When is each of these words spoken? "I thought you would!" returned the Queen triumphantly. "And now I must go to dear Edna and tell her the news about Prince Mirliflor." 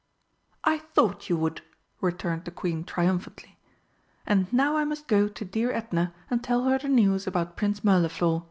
"I 0.63 0.79
thought 0.79 1.29
you 1.29 1.37
would!" 1.37 1.61
returned 2.01 2.45
the 2.45 2.49
Queen 2.49 2.83
triumphantly. 2.83 3.59
"And 4.25 4.51
now 4.51 4.75
I 4.75 4.83
must 4.83 5.05
go 5.07 5.27
to 5.27 5.45
dear 5.45 5.71
Edna 5.71 6.11
and 6.27 6.43
tell 6.43 6.63
her 6.63 6.79
the 6.79 6.89
news 6.89 7.27
about 7.27 7.55
Prince 7.55 7.83
Mirliflor." 7.83 8.39